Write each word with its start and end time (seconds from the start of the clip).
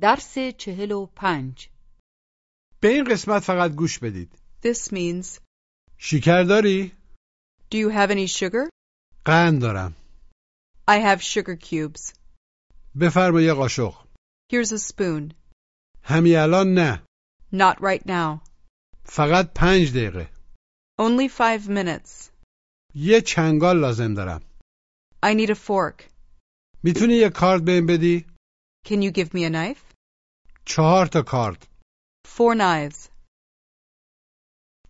درس 0.00 0.38
چهل 0.38 0.92
و 0.92 1.06
پنج 1.06 1.68
به 2.80 2.88
این 2.88 3.04
قسمت 3.04 3.42
فقط 3.42 3.70
گوش 3.72 3.98
بدید. 3.98 4.38
This 4.62 4.92
means, 4.92 5.40
شکر 5.98 6.42
داری؟ 6.42 6.92
do 7.70 7.76
you 7.76 7.90
have 7.90 8.10
any 8.10 8.26
sugar? 8.26 8.70
قند 9.24 9.60
دارم. 9.60 9.94
I 10.88 10.98
have 10.98 11.22
sugar 11.22 11.56
cubes. 11.56 12.14
بفرما 13.00 13.40
یه 13.40 13.52
قاشق. 13.52 14.06
Here's 14.52 14.72
a 14.72 14.78
spoon. 14.78 15.34
همین 16.02 16.36
الان 16.36 16.74
نه. 16.74 17.02
Not 17.52 17.76
right 17.80 18.06
now. 18.06 18.48
فقط 19.04 19.52
پنج 19.54 19.92
دقیقه. 19.92 20.30
Only 21.00 21.28
five 21.28 21.68
minutes. 21.68 22.30
یه 22.94 23.20
چنگال 23.20 23.80
لازم 23.80 24.14
دارم. 24.14 24.42
I 25.26 25.34
need 25.34 25.50
a 25.50 25.54
fork. 25.54 26.02
می‌تونی 26.82 27.14
یه 27.14 27.30
کارت 27.30 27.62
بهم 27.62 27.86
بدی؟ 27.86 28.26
Can 28.86 29.02
you 29.02 29.10
give 29.10 29.34
me 29.34 29.44
a 29.44 29.50
knife? 29.50 29.87
چهار 30.68 31.06
تا 31.06 31.22
کارت. 31.22 31.68
Four 32.26 32.54
knives. 32.54 33.08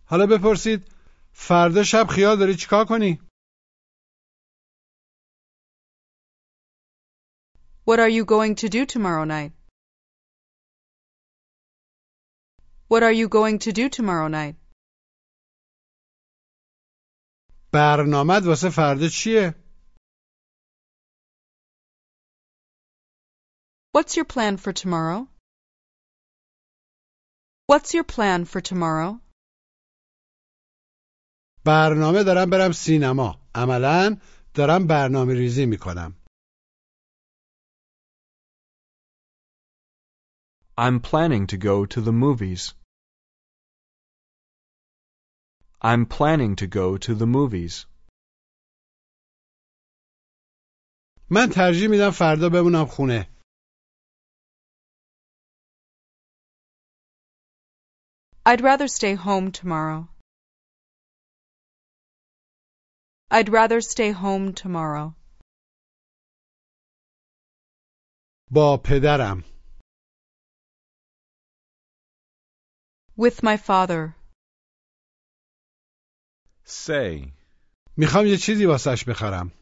حالا 0.05 0.25
بپرسید 0.31 0.91
فردا 1.33 1.83
شب 1.83 2.07
خیال 2.15 2.39
داری 2.39 2.55
چیکار 2.55 2.85
کنی؟ 2.89 3.19
What 7.85 7.99
are 7.99 8.09
you 8.09 8.25
going 8.25 8.55
to 8.55 8.69
do 8.69 8.85
tomorrow 8.85 9.25
night? 9.25 9.51
What 12.91 13.03
are 13.03 13.15
you 13.21 13.27
going 13.29 13.59
to 13.59 13.71
do 13.71 13.89
tomorrow 13.89 14.27
night? 14.27 14.55
برنامه 17.73 18.39
واسه 18.47 18.69
فردا 18.69 19.07
چیه؟ 19.07 19.55
What's 23.93 24.15
your 24.17 24.25
plan 24.25 24.57
for 24.57 24.73
tomorrow? 24.73 25.38
What's 27.68 27.94
your 27.94 28.04
plan 28.04 28.44
for 28.44 28.60
tomorrow? 28.60 29.20
برنامه 31.66 32.24
دارم 32.24 32.50
برم 32.50 32.72
سینما. 32.72 33.40
عملا 33.54 34.16
دارم 34.54 34.86
برنامه 34.86 35.34
ریزی 35.34 35.66
میکنم. 35.66 36.14
I'm 40.76 41.00
planning 41.00 41.46
to 41.46 41.56
go 41.56 41.86
to 41.86 42.00
the 42.00 42.12
movies. 42.12 42.74
I'm 45.82 46.06
planning 46.06 46.56
to 46.56 46.66
go 46.66 46.96
to 46.98 47.14
the 47.14 47.26
movies. 47.26 47.86
من 51.30 51.48
ترجیح 51.54 51.88
میدم 51.90 52.10
فردا 52.10 52.48
بمونم 52.48 52.86
خونه. 52.86 53.28
I'd 58.46 58.60
rather 58.60 58.88
stay 58.88 59.14
home 59.14 59.52
tomorrow. 59.52 60.08
I'd 63.30 63.48
rather 63.48 63.80
stay 63.80 64.10
home 64.12 64.52
tomorrow. 64.52 65.14
با 68.50 68.80
پدرم. 68.84 69.44
With 73.16 73.42
my 73.42 73.56
father. 73.56 74.16
Say. 76.64 77.32
میخوام 77.96 78.26
یه 78.26 78.36
چیزی 78.36 78.66
واسش 78.66 79.04
بخرم. 79.08 79.52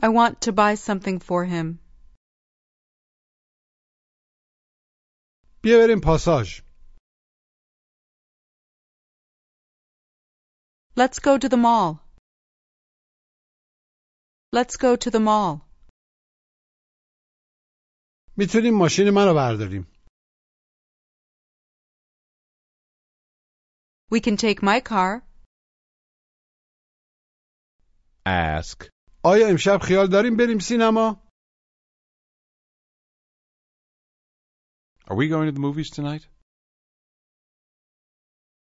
I 0.00 0.08
want 0.08 0.40
to 0.42 0.52
buy 0.52 0.74
something 0.76 1.18
for 1.18 1.44
him. 1.44 1.80
بیا 5.63 5.77
بریم 5.77 5.99
پاساژ. 6.03 6.61
Let's 10.99 11.19
go 11.27 11.37
to 11.43 11.49
the 11.49 11.57
mall. 11.57 11.99
Let's 14.55 14.75
go 14.77 14.97
to 15.03 15.09
the 15.09 15.19
mall. 15.19 15.61
می‌تونیم 18.37 18.77
ماشین 18.77 19.09
منو 19.09 19.33
برداریم. 19.35 19.87
We 24.11 24.19
can 24.19 24.37
take 24.37 24.59
my 24.63 24.79
car. 24.81 25.21
Ask. 28.25 28.89
آیا 29.23 29.47
امشب 29.47 29.77
خیال 29.87 30.07
داریم 30.11 30.37
بریم 30.37 30.59
سینما؟ 30.59 31.22
Are 35.12 35.16
we 35.16 35.28
going 35.28 35.46
to 35.46 35.52
the 35.52 35.60
movies 35.60 35.90
tonight? 35.90 36.26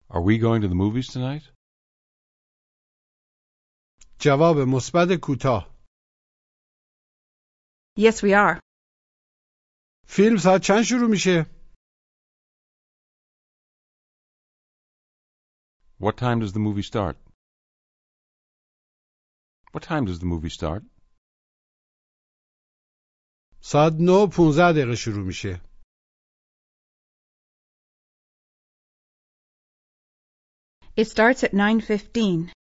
Are 0.10 0.22
we 0.22 0.38
going 0.38 0.62
to 0.62 0.68
the 0.68 0.76
movies 0.76 1.08
tonight? 1.08 1.44
جواب 4.20 4.58
مثبت 4.58 5.20
کوتاه. 5.22 5.76
Yes, 7.98 8.22
we 8.24 8.34
are. 8.34 8.60
فیلم 10.08 10.38
ساعت 10.38 10.62
چند 10.64 10.84
شروع 10.84 11.10
میشه؟ 11.10 11.46
What 16.00 16.18
time 16.18 16.40
does 16.40 16.54
the 16.54 16.60
movie 16.60 16.84
start? 16.92 17.18
What 19.74 19.84
time 19.84 20.06
does 20.06 20.20
the 20.20 20.26
movie 20.26 20.50
start? 20.50 20.84
ساعت 23.62 23.94
9 24.00 24.12
و 24.12 24.28
15 24.28 24.74
دقیقه 24.74 24.96
شروع 24.96 25.26
میشه. 25.28 25.62
It 30.96 31.08
starts 31.08 31.44
at 31.44 31.54
9:15. 31.54 32.52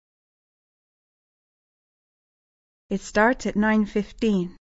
It 2.90 3.00
starts 3.00 3.46
at 3.46 3.54
9:15. 3.54 4.56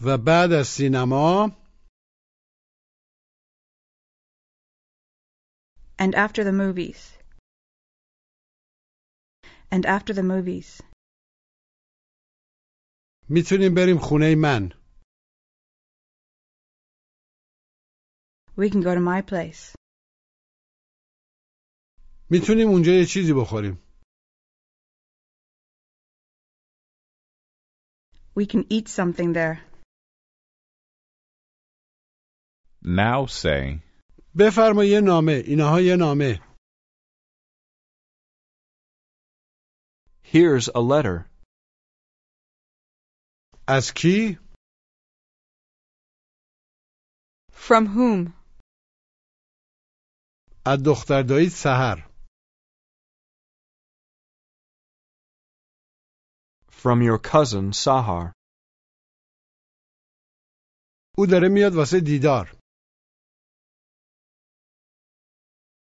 و 0.00 0.18
بعد 0.18 0.52
از 0.52 0.68
سینما 0.68 1.56
And 5.98 6.14
after 6.14 6.44
the 6.44 6.52
movies. 6.52 7.00
And 9.70 9.86
after 9.86 10.12
the 10.12 10.22
movies. 10.22 10.80
میتونیم 13.28 13.74
بریم 13.76 13.98
خونه 13.98 14.34
من. 14.42 14.68
We 18.56 18.70
can 18.70 18.82
go 18.82 18.94
to 18.94 19.00
my 19.00 19.22
place. 19.22 19.79
می‌تونیم 22.31 22.67
اونجا 22.67 22.91
یه 22.91 23.05
چیزی 23.05 23.33
بخوریم. 23.33 23.75
We 28.39 28.45
can 28.45 28.63
eat 28.75 28.87
something 28.87 29.33
there. 29.33 29.57
Now 32.83 33.25
say. 33.27 33.81
بفرما 34.39 34.83
یه 34.83 35.01
نامه. 35.01 35.31
اینها 35.31 35.81
یه 35.81 35.95
نامه. 35.95 36.39
Here's 40.23 40.67
a 40.69 40.81
letter. 40.91 41.31
از 43.67 43.91
کی؟ 43.95 44.39
From 47.51 47.85
whom? 47.95 48.33
از 50.65 50.83
دختر 50.85 51.23
دایید 51.23 51.49
سهر. 51.49 52.10
From 56.80 57.02
your 57.02 57.18
cousin 57.18 57.72
Sahar. 57.72 58.32
او 61.18 61.26
داره 61.26 61.48
میاد 61.48 61.74
واسه 61.74 62.00
دیدار. 62.00 62.56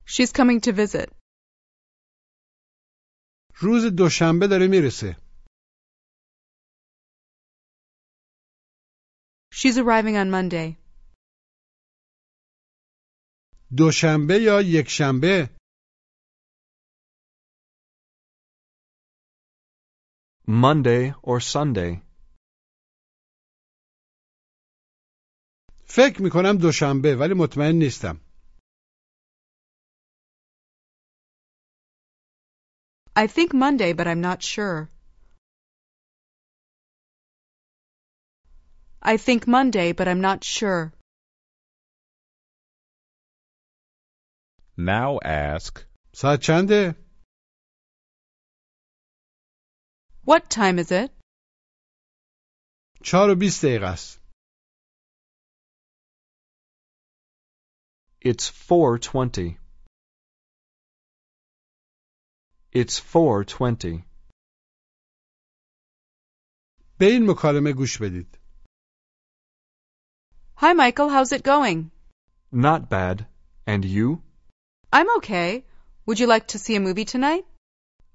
She's 0.06 0.32
coming 0.32 0.61
to 0.61 0.73
visit. 0.73 1.12
روز 3.56 3.85
دوشنبه 3.97 4.47
داره 4.47 4.67
میرسه. 4.67 5.17
She's 9.55 9.76
arriving 9.76 10.17
on 10.17 10.31
Monday. 10.31 10.76
دوشنبه 13.76 14.35
یا 14.35 14.62
یک 14.62 14.88
Monday 20.50 21.13
or 21.22 21.40
Sunday. 21.40 22.01
فکر 25.86 26.22
میکنم 26.22 26.57
دوشنبه 26.62 27.16
ولی 27.16 27.34
مطمئن 27.34 27.75
نیستم. 27.75 28.19
I 33.16 33.28
think 33.28 33.54
Monday 33.54 33.94
but 33.94 34.07
I'm 34.07 34.22
not 34.22 34.42
sure. 34.42 34.90
I 39.01 39.18
think 39.18 39.48
Monday 39.48 39.94
but 39.94 40.07
I'm 40.07 40.22
not 40.22 40.44
sure. 40.44 40.94
Now 44.78 45.19
ask. 45.24 45.80
ساعت 46.13 46.40
چنده؟ 46.42 47.09
What 50.29 50.49
time 50.49 50.79
is 50.79 50.91
it? 50.91 51.11
چهار 53.03 53.31
و 53.31 53.35
بیست 53.35 53.65
دقیقه 53.65 53.87
است. 53.87 54.21
It's 58.25 58.50
4:20. 58.50 59.59
It's 62.75 63.00
4:20. 63.00 64.05
به 66.99 67.06
این 67.06 67.31
مکالمه 67.31 67.73
گوش 67.73 67.99
بدید. 68.03 68.38
Hi, 70.56 70.73
Michael. 70.73 71.09
How's 71.11 71.32
it 71.32 71.43
going? 71.43 71.91
Not 72.53 72.88
bad. 72.88 73.26
And 73.67 73.85
you? 73.85 74.23
I'm 74.93 75.09
okay. 75.19 75.65
Would 76.06 76.19
you 76.21 76.26
like 76.26 76.47
to 76.49 76.59
see 76.59 76.76
a 76.76 76.81
movie 76.81 77.05
tonight? 77.05 77.44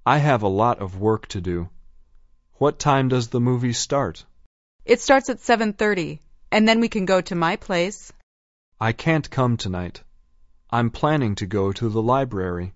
I 0.06 0.18
have 0.30 0.44
a 0.44 0.56
lot 0.64 0.78
of 0.80 1.00
work 1.08 1.28
to 1.28 1.42
do. 1.42 1.70
What 2.57 2.79
time 2.79 3.09
does 3.09 3.29
the 3.29 3.41
movie 3.41 3.73
start? 3.73 4.25
It 4.85 5.01
starts 5.01 5.29
at 5.29 5.41
7:30, 5.41 6.21
and 6.53 6.69
then 6.69 6.79
we 6.79 6.89
can 6.89 7.05
go 7.05 7.21
to 7.21 7.35
my 7.35 7.57
place. 7.57 8.13
I 8.81 8.93
can't 8.93 9.29
come 9.29 9.57
tonight. 9.57 10.03
I'm 10.71 10.91
planning 10.91 11.35
to 11.37 11.47
go 11.47 11.73
to 11.73 11.89
the 11.89 12.03
library. 12.03 12.73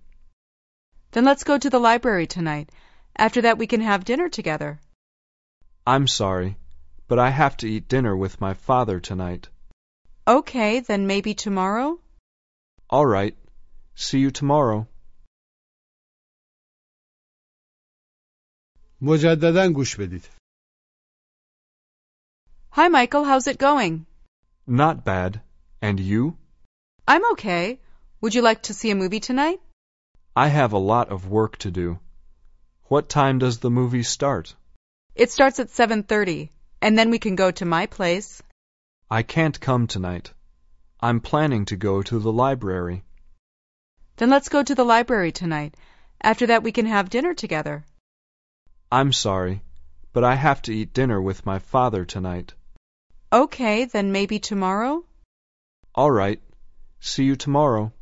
Then 1.11 1.23
let's 1.23 1.45
go 1.45 1.57
to 1.57 1.69
the 1.69 1.79
library 1.79 2.27
tonight. 2.27 2.69
After 3.15 3.41
that, 3.43 3.57
we 3.57 3.67
can 3.67 3.81
have 3.81 4.03
dinner 4.03 4.27
together. 4.27 4.79
I'm 5.87 6.07
sorry, 6.07 6.57
but 7.07 7.17
I 7.17 7.29
have 7.29 7.55
to 7.57 7.69
eat 7.69 7.87
dinner 7.87 8.15
with 8.17 8.41
my 8.41 8.53
father 8.53 8.99
tonight. 8.99 9.47
Okay, 10.27 10.81
then 10.81 11.07
maybe 11.07 11.33
tomorrow? 11.33 11.99
All 12.89 13.05
right. 13.05 13.35
See 13.95 14.19
you 14.19 14.31
tomorrow. 14.31 14.87
مجددا 19.06 19.72
گوش 19.72 19.96
بدید. 19.96 20.24
Hi, 22.76 22.86
Michael. 22.88 23.24
How's 23.30 23.46
it 23.52 23.64
going? 23.68 24.06
Not 24.66 25.04
bad. 25.04 25.32
And 25.86 26.00
you? 26.10 26.22
I'm 27.12 27.24
okay. 27.32 27.64
Would 28.20 28.34
you 28.36 28.42
like 28.48 28.62
to 28.68 28.76
see 28.78 28.90
a 28.92 29.00
movie 29.02 29.20
tonight? 29.20 29.60
I 30.44 30.48
have 30.58 30.72
a 30.72 30.86
lot 30.92 31.12
of 31.14 31.28
work 31.38 31.58
to 31.64 31.70
do. 31.82 31.86
What 32.92 33.14
time 33.20 33.36
does 33.44 33.58
the 33.58 33.74
movie 33.80 34.06
start? 34.16 34.46
It 35.22 35.30
starts 35.36 35.58
at 35.62 35.76
7:30, 35.80 36.40
and 36.84 36.92
then 36.98 37.08
we 37.14 37.24
can 37.24 37.36
go 37.42 37.48
to 37.58 37.72
my 37.76 37.84
place. 37.96 38.30
I 39.18 39.22
can't 39.34 39.64
come 39.68 39.84
tonight. 39.86 40.26
I'm 41.06 41.26
planning 41.30 41.64
to 41.70 41.82
go 41.88 41.94
to 42.10 42.16
the 42.26 42.36
library. 42.44 42.98
Then 44.18 44.30
let's 44.34 44.54
go 44.56 44.62
to 44.68 44.74
the 44.78 44.90
library 44.94 45.32
tonight. 45.42 45.72
After 46.30 46.46
that, 46.50 46.66
we 46.66 46.72
can 46.78 46.86
have 46.94 47.16
dinner 47.16 47.34
together. 47.44 47.76
I'm 48.90 49.12
sorry, 49.12 49.62
but 50.12 50.24
I 50.24 50.34
have 50.36 50.62
to 50.62 50.72
eat 50.72 50.92
dinner 50.92 51.20
with 51.20 51.44
my 51.44 51.58
father 51.58 52.04
tonight. 52.04 52.54
Okay, 53.32 53.86
then 53.86 54.12
maybe 54.12 54.38
tomorrow? 54.38 55.04
All 55.94 56.10
right. 56.10 56.40
See 57.00 57.24
you 57.24 57.36
tomorrow. 57.36 57.92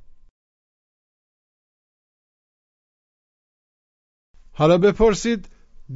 حالا 4.55 4.79
بپرسید 4.79 5.49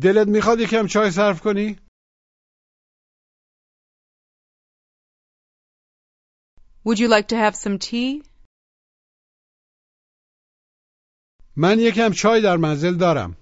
دلت 0.02 0.28
میخواد 0.28 0.60
یکم 0.60 0.86
چای 0.86 1.10
صرف 1.10 1.40
کنی؟ 1.40 1.76
Would 6.84 6.98
you 6.98 7.08
like 7.08 7.28
to 7.28 7.36
have 7.36 7.56
some 7.56 7.78
tea? 7.78 8.22
من 11.56 11.76
یکم 11.78 12.10
چای 12.12 12.42
در 12.42 12.56
منزل 12.56 12.96
دارم. 12.96 13.36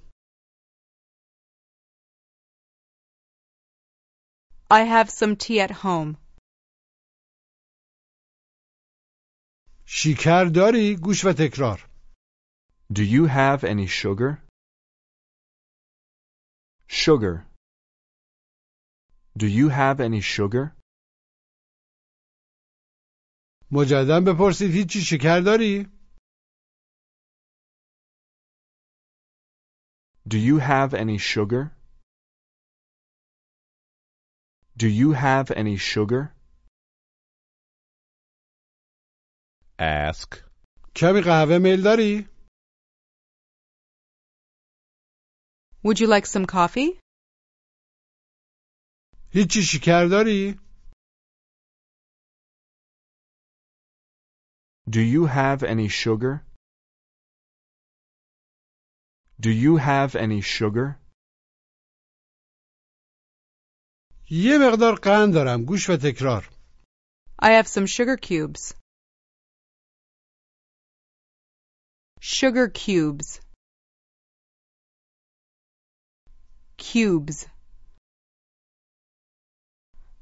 I 4.70 4.82
have 4.94 5.08
some 5.10 5.36
tea 5.36 5.60
at 5.60 5.70
home. 5.70 6.16
شیکر 9.86 10.44
داری؟ 10.54 10.96
گوش 11.02 11.24
و 11.24 11.32
تکرار. 11.38 11.88
Do 12.92 13.02
you 13.02 13.26
have 13.26 13.64
any 13.64 13.86
sugar? 13.86 14.42
Sugar. 16.88 17.46
Do 19.36 19.46
you 19.46 19.68
have 19.68 20.00
any 20.00 20.20
sugar? 20.20 20.76
مجددا 23.72 24.20
بپرسید 24.26 24.70
هیچی 24.70 25.00
شکر 25.00 25.40
داری؟ 25.40 25.88
Do 30.28 30.38
you 30.38 30.58
have 30.58 30.94
any 30.94 31.18
sugar? 31.18 31.77
Do 34.78 34.88
you 34.88 35.12
have 35.12 35.50
any 35.50 35.76
sugar? 35.76 36.34
ask, 39.78 40.44
کمی 40.96 41.20
قهوه 41.24 41.58
میل 41.58 41.82
داری؟ 41.82 42.28
Would 45.84 46.00
you 46.00 46.06
like 46.06 46.26
some 46.26 46.46
coffee? 46.46 47.00
هیچی 49.32 49.62
شکر 49.62 50.06
داری؟ 50.10 50.60
Do 54.90 55.00
you 55.00 55.26
have 55.26 55.62
any 55.62 55.88
sugar? 55.88 56.44
Do 59.40 59.50
you 59.50 59.76
have 59.76 60.14
any 60.14 60.40
sugar? 60.40 60.97
یه 64.31 64.57
مقدار 64.57 64.95
قند 64.95 65.33
دارم. 65.33 65.65
گوش 65.65 65.89
و 65.89 65.97
تکرار. 65.97 66.49
I 67.41 67.47
have 67.47 67.67
some 67.67 67.87
sugar 67.87 68.17
cubes. 68.17 68.73
Sugar 72.21 72.67
cubes. 72.69 73.39
Cubes. 76.77 77.47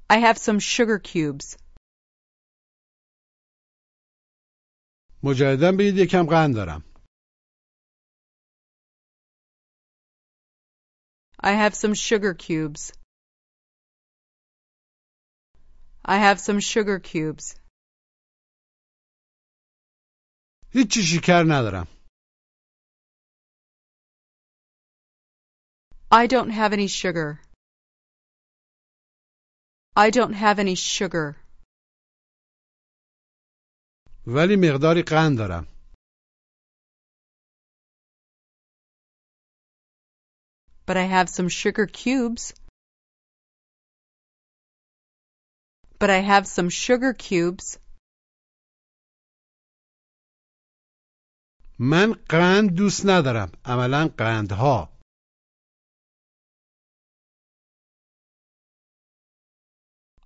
I 0.09 0.17
have 0.19 0.37
some 0.37 0.59
sugar 0.59 0.99
cubes. 0.99 1.57
مجددا 5.23 5.71
بگید 5.79 5.97
یکم 5.97 6.25
قند 6.29 6.55
دارم. 6.55 6.83
I 11.43 11.51
have 11.51 11.75
some 11.75 11.93
sugar 11.93 12.33
cubes. 12.33 13.06
I 16.06 16.16
have 16.18 16.40
some 16.40 16.60
sugar 16.60 16.98
cubes. 16.98 17.56
هیچی 20.74 21.02
شکر 21.02 21.42
ندارم. 21.48 21.86
I 26.10 26.26
don't 26.26 26.50
have 26.50 26.72
any 26.72 26.88
sugar. 26.88 27.40
I 29.96 30.10
don't 30.10 30.34
have 30.34 30.58
any 30.58 30.74
sugar. 30.74 31.36
ولی 34.26 34.56
مقداری 34.56 35.02
قند 35.02 35.38
دارم. 35.38 35.66
But 40.86 40.96
I 40.96 41.04
have 41.04 41.28
some 41.28 41.48
sugar 41.48 41.86
cubes. 41.86 42.54
But 45.98 46.10
I 46.10 46.18
have 46.18 46.46
some 46.46 46.68
sugar 46.68 47.12
cubes. 47.12 47.78
من 51.78 52.12
قند 52.28 52.76
دوست 52.76 53.06
ندارم. 53.06 53.52
عملا 53.64 54.08
قندها. 54.18 54.88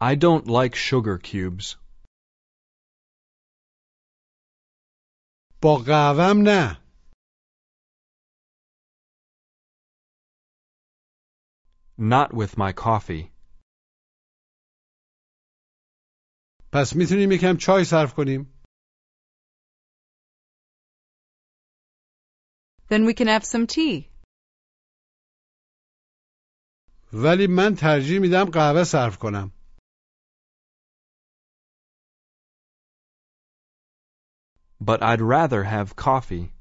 I 0.00 0.14
don't 0.14 0.46
like 0.46 0.74
sugar 0.74 1.18
cubes. 1.18 1.76
با 5.62 5.76
قهوهم 5.86 6.42
نه. 6.42 6.82
Not 11.98 12.34
with 12.34 12.58
my 12.58 12.72
coffee. 12.72 13.29
پس 16.73 16.95
می‌تونیم 16.95 17.31
یکم 17.31 17.57
چای 17.57 17.83
صرف 17.85 18.13
کنیم 18.13 18.61
Then 22.89 23.05
we 23.05 23.13
can 23.13 23.27
have 23.27 23.45
some 23.45 23.67
tea. 23.67 24.11
ولی 27.13 27.47
من 27.47 27.75
ترجیح 27.75 28.19
میدم 28.19 28.45
قهوه 28.53 28.83
صرف 28.83 29.17
کنم. 29.17 29.51
But 34.81 35.01
I'd 35.03 35.21
rather 35.21 35.63
have 35.63 35.95
coffee. 35.95 36.53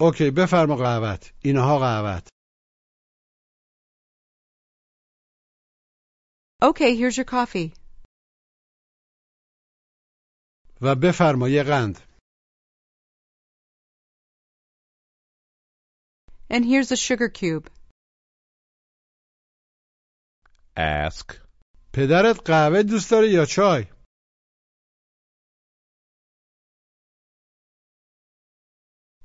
اوکی 0.00 0.30
بفرما 0.30 0.76
قهوت. 0.76 1.32
اینها 1.44 1.78
قهوت. 1.78 2.28
Okay, 6.61 6.95
here's 6.95 7.17
your 7.17 7.25
coffee. 7.25 7.73
و 10.81 10.95
بفرما 10.95 11.49
یه 11.49 11.63
قند 11.63 11.97
And 16.49 16.65
here's 16.65 16.91
a 16.91 16.97
sugar 16.97 17.29
cube. 17.29 17.69
Ask. 20.77 21.41
پدرت 21.93 22.39
قهوه 22.45 22.83
دوست 22.83 23.11
داره 23.11 23.29
یا 23.29 23.45
چای 23.45 23.85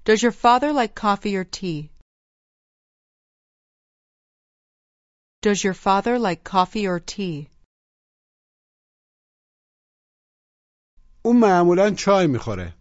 Does 0.05 0.23
your 0.23 0.33
father 0.33 0.73
like 0.73 0.95
coffee 0.95 1.37
or 1.37 1.45
tea? 1.45 1.91
Does 5.45 5.65
your 5.65 5.75
father 5.75 6.19
like 6.19 6.45
coffee 6.45 6.87
or 6.87 7.01
tea? 7.01 7.49
اون 11.25 11.37
معمولا 11.41 11.95
چای 11.99 12.27
میخوره 12.27 12.75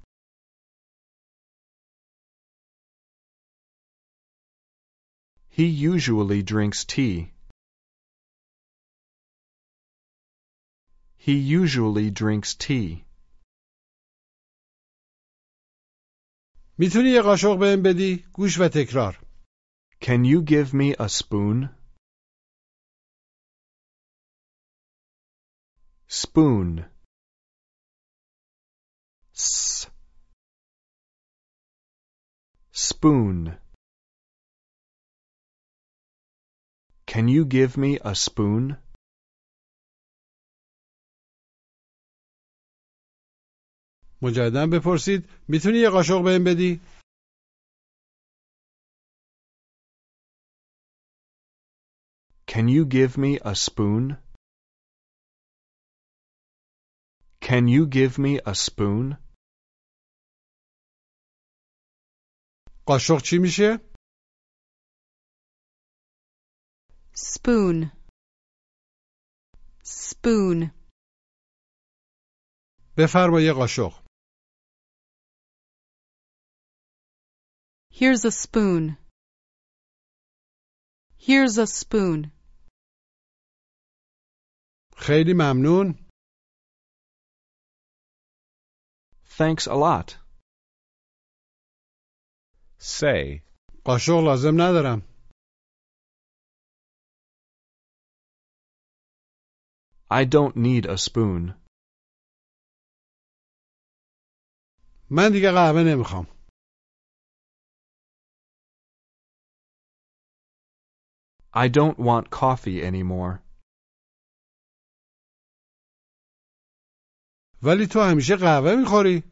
He 5.51 5.65
usually 5.65 6.41
drinks 6.41 6.85
tea. 6.85 7.33
He 11.17 11.33
usually 11.33 12.11
drinks 12.11 12.55
tea. 12.55 13.05
میتونی 16.77 17.09
یه 17.09 17.21
قاشق 17.21 17.57
بهم 17.59 17.81
بدی 17.83 18.25
گوش 18.33 18.59
و 18.59 18.67
تکرار 18.67 19.19
Can 20.01 20.23
you 20.25 20.41
give 20.41 20.73
me 20.73 20.95
a 20.99 21.09
spoon? 21.09 21.69
Spoon. 26.13 26.85
S. 29.35 29.87
Spoon. 32.71 33.57
Can 37.05 37.27
you 37.27 37.45
give 37.45 37.77
me 37.77 37.99
a 38.03 38.13
spoon? 38.15 38.77
مجددا 44.21 44.67
بپرسید 44.67 45.29
میتونی 45.47 45.77
یه 45.77 45.89
قاشق 45.89 46.23
بهم 46.23 46.43
بدی 46.43 46.81
Can 52.47 52.67
you 52.67 52.85
give 52.85 53.17
me 53.17 53.39
a 53.45 53.55
spoon? 53.55 54.17
Can 57.50 57.68
you 57.68 57.86
give 57.86 58.18
me 58.18 58.40
a 58.46 58.54
spoon? 58.54 59.18
قاشق 62.86 63.22
چی 63.22 63.38
میشه 63.38 63.80
Spoon. 67.14 67.90
Spoon. 69.84 70.70
بفرما 72.98 73.40
یه 73.40 73.52
قاشق 73.52 74.04
Here's 77.90 78.24
a 78.24 78.32
spoon. 78.32 78.96
Here's 81.18 81.58
a 81.58 81.66
spoon. 81.66 82.30
خیلی 84.96 85.32
ممنون 85.34 86.03
Thanks 89.33 89.67
a 89.67 89.75
lot. 89.75 90.17
Say. 92.77 93.41
قاشق 93.85 94.19
لازم 94.19 94.61
ندارم 94.61 95.01
I 100.11 100.25
don't 100.25 100.55
need 100.55 100.85
a 100.85 100.97
spoon. 100.97 101.53
من 105.09 105.31
دیگه 105.31 105.51
قهوه 105.51 105.83
نمیخوام 105.83 106.27
I 111.53 111.67
don't 111.67 111.97
want 111.97 112.29
coffee 112.29 112.83
anymore. 112.83 113.41
ولی 117.64 117.86
تو 117.86 118.00
همیشه 118.00 118.36
قهوه 118.36 118.76
می‌خوری 118.76 119.22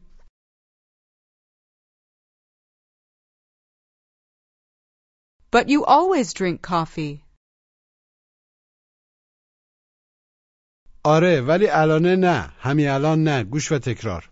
But 5.51 5.69
you 5.69 5.85
always 5.85 6.33
drink 6.33 6.61
coffee. 6.61 7.23
آره 11.05 11.41
ولی 11.41 11.67
الانه 11.69 12.15
نه 12.15 12.53
همین 12.59 12.87
الان 12.89 13.23
نه 13.23 13.43
گوش 13.43 13.71
و 13.71 13.79
تکرار 13.79 14.29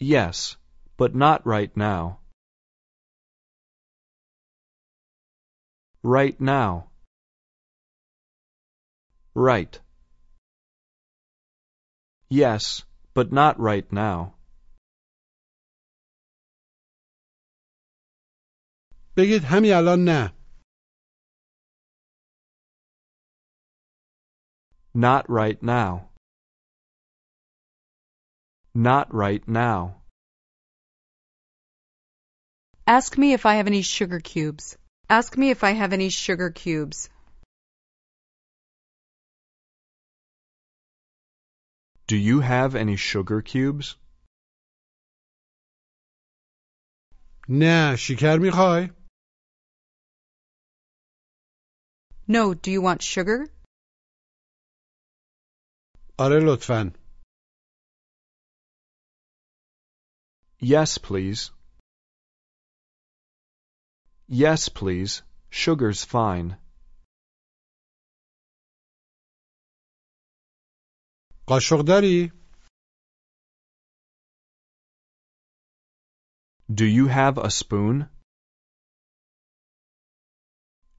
Yes, 0.00 0.56
but 0.96 1.14
not 1.14 1.46
right 1.46 1.76
now. 1.76 2.18
Right 6.02 6.40
now. 6.40 6.90
Right. 9.34 9.80
Yes, 12.31 12.83
but 13.13 13.31
not 13.31 13.59
right 13.59 13.91
now. 13.91 14.33
بگید 19.17 19.43
همین 19.43 19.73
الان 19.73 20.03
نه 20.03 20.33
Not 24.93 25.29
right 25.29 25.61
now. 25.61 26.09
Not 28.73 29.13
right 29.13 29.47
now. 29.47 30.01
Ask 32.87 33.17
me 33.17 33.33
if 33.33 33.45
I 33.45 33.55
have 33.55 33.67
any 33.67 33.83
sugar 33.83 34.19
cubes. 34.19 34.77
Ask 35.09 35.37
me 35.37 35.51
if 35.51 35.63
I 35.63 35.71
have 35.71 35.93
any 35.93 36.09
sugar 36.09 36.49
cubes. 36.49 37.09
Do 42.11 42.15
you 42.15 42.39
have 42.41 42.75
any 42.75 42.95
sugar 42.95 43.41
cubes? 43.41 43.95
نه 47.49 47.95
شکر 47.95 48.37
میخوای 48.41 48.89
No, 52.29 52.53
do 52.53 52.71
you 52.71 52.81
want 52.81 53.01
sugar? 53.01 53.49
آره 56.19 56.39
لطفا 56.45 56.93
Yes, 60.59 60.97
please. 60.97 61.51
Yes, 64.27 64.69
please. 64.69 65.21
Sugar's 65.51 66.03
fine. 66.03 66.57
قاشق 71.47 71.81
داری 71.87 72.31
Do 76.69 76.85
you 76.85 77.07
have 77.07 77.37
a 77.37 77.49
spoon? 77.49 78.09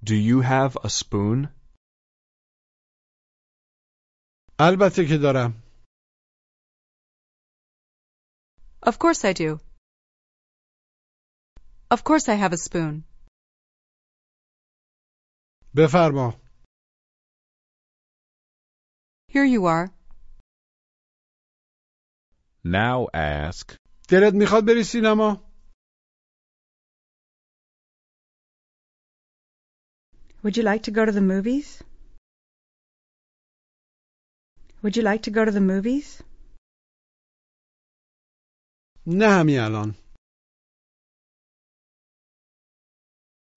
Do 0.03 0.15
you 0.15 0.41
have 0.41 0.77
a 0.85 0.89
spoon? 0.89 1.49
البته 4.61 5.07
که 5.09 5.19
دارم 5.23 5.63
Of 8.83 8.99
course 8.99 9.25
I 9.25 9.33
do. 9.33 9.61
Of 11.91 12.05
course 12.05 12.29
I 12.29 12.35
have 12.35 12.53
a 12.53 12.57
spoon. 12.57 13.05
بفرما 15.77 16.41
Here 19.29 19.45
you 19.45 19.67
are. 19.67 19.99
Now 22.65 23.07
ask. 23.15 23.77
دلت 24.11 24.35
میخواد 24.35 24.67
بری 24.67 24.85
سینما 24.85 25.49
Would 30.43 30.57
you 30.57 30.63
like 30.63 30.83
to 30.85 30.91
go 30.91 31.05
to 31.05 31.13
the 31.13 31.21
movies? 31.21 31.83
Would 34.83 34.97
you 34.97 35.03
like 35.03 35.23
to 35.23 35.31
go 35.31 35.45
to 35.45 35.51
the 35.51 35.61
movies? 35.61 36.23
نه 39.07 39.27
همین 39.41 39.61
الان 39.61 39.95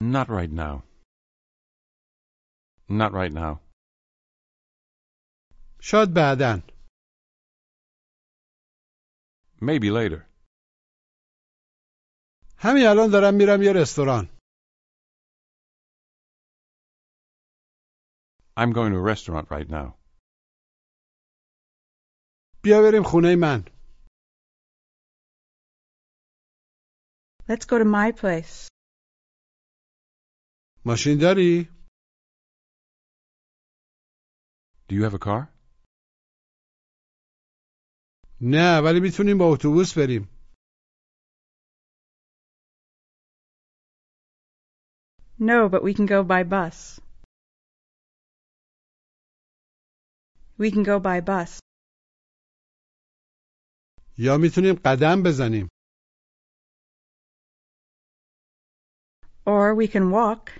Not 0.02 0.28
right 0.28 0.50
now. 0.50 0.82
Not 2.88 3.12
right 3.12 3.32
now. 3.32 3.60
شاید 5.80 6.14
بعدن 6.14 6.62
Maybe 9.60 9.90
later. 9.90 10.26
همین 12.58 12.86
الان 12.86 13.10
دارم 13.10 13.34
میرم 13.34 13.62
یه 13.62 13.72
رستوران 13.72 14.28
I'm 18.56 18.72
going 18.72 18.92
to 18.92 18.98
a 18.98 19.02
restaurant 19.02 19.50
right 19.50 19.68
now. 19.70 19.98
بیا 22.62 22.82
بریم 22.82 23.02
خونه 23.02 23.36
من 23.36 23.64
Let's 27.48 27.64
go 27.66 27.78
to 27.78 27.84
my 27.84 28.12
place. 28.12 28.68
ماشین 30.84 31.18
داری؟ 31.20 31.68
Do 34.88 34.94
you 34.94 35.04
have 35.04 35.14
a 35.14 35.18
car? 35.18 35.55
نه 38.41 38.81
ولی 38.83 38.99
می‌تونیم 38.99 39.37
با 39.37 39.45
اتوبوس 39.53 39.97
بریم 39.97 40.29
No, 45.39 45.69
but 45.69 45.83
we 45.83 45.93
can 45.93 46.07
go 46.07 46.23
by 46.23 46.43
bus. 46.43 46.99
We 50.57 50.71
can 50.71 50.83
go 50.83 50.99
by 50.99 51.21
bus. 51.21 51.59
یا 54.17 54.37
می‌تونیم 54.37 54.75
قدم 54.85 55.23
بزنیم 55.25 55.67
Or 59.45 59.75
we 59.75 59.87
can 59.87 60.11
walk. 60.11 60.51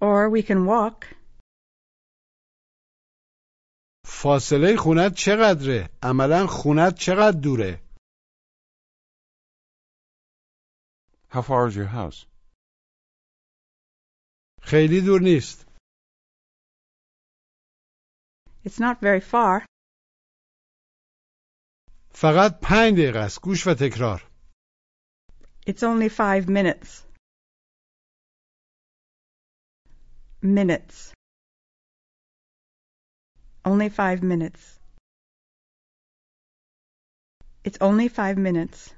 Or 0.00 0.30
we 0.30 0.42
can 0.42 0.66
walk. 0.66 1.17
فاصله 4.22 4.76
خونت 4.76 5.12
چقدره؟ 5.14 5.90
عملا 6.02 6.46
خونت 6.46 6.94
چقدر 6.94 7.40
دوره؟ 7.42 7.82
How 11.30 11.42
far 11.42 11.68
is 11.68 11.76
your 11.76 11.86
house? 11.98 12.26
خیلی 14.62 15.00
دور 15.00 15.20
نیست 15.20 15.66
It's 18.64 18.78
not 18.80 18.96
very 19.00 19.20
far. 19.20 19.66
فقط 22.10 22.60
پنج 22.62 22.92
دقیقه 22.94 23.18
است 23.18 23.40
گوش 23.40 23.66
و 23.66 23.74
تکرار 23.74 24.30
It's 25.66 25.82
only 25.82 26.08
five 26.08 26.48
minutes. 26.48 27.02
Minutes. 30.42 31.17
Only 33.67 33.89
five 33.89 34.21
minutes. 34.23 34.79
It's 37.63 37.77
only 37.81 38.07
five 38.09 38.37
minutes. 38.37 38.93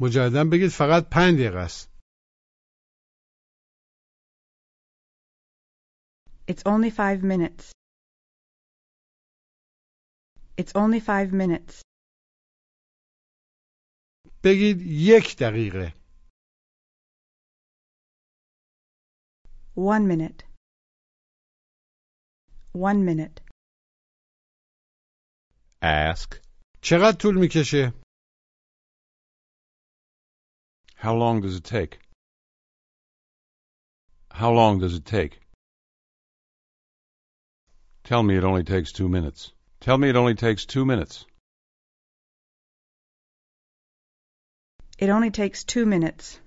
مجددا 0.00 0.44
بگید 0.52 0.70
فقط 0.70 1.08
پنج 1.12 1.34
دقیقه 1.40 1.58
است 1.58 1.88
It's 6.50 6.62
only 6.64 6.90
five 6.90 7.22
minutes. 7.22 7.72
It's 10.56 10.72
only 10.74 11.00
five 11.00 11.32
minutes. 11.32 11.82
بگید 14.44 14.80
یک 14.82 15.36
دقیقه 15.36 15.94
One 19.76 20.06
minute. 20.08 20.51
One 22.72 23.04
minute. 23.04 23.40
Ask. 25.82 26.40
چقدر 26.82 27.16
طول 27.20 27.38
میکشه؟ 27.38 27.92
How 30.96 31.14
long 31.14 31.40
does 31.40 31.56
it 31.56 31.64
take? 31.64 31.98
How 34.40 34.50
long 34.52 34.78
does 34.80 34.94
it 34.94 35.04
take? 35.04 35.40
Tell 38.04 38.22
me 38.22 38.36
it 38.36 38.44
only 38.44 38.64
takes 38.64 38.92
two 38.92 39.08
minutes. 39.08 39.52
Tell 39.80 39.98
me 39.98 40.08
it 40.08 40.16
only 40.16 40.34
takes 40.34 40.64
two 40.66 40.84
minutes. 40.84 41.26
It 44.98 45.10
only 45.10 45.30
takes 45.30 45.64
two 45.64 45.86
minutes. 45.86 46.40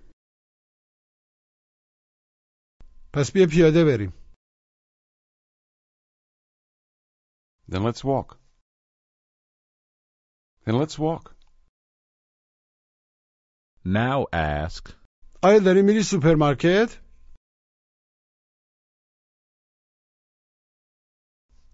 پس 3.13 3.31
بیا 3.31 3.47
پیاده 3.51 3.85
بریم 3.85 4.13
Then 7.67 7.83
let's 7.83 8.03
walk. 8.03 8.39
Then 10.65 10.75
let's 10.77 10.97
walk. 10.99 11.35
Now 13.85 14.25
ask. 14.33 14.89
آیا 15.43 15.59
داری 15.65 15.81
میری 15.81 16.01
سوپرمارکت؟ 16.03 17.01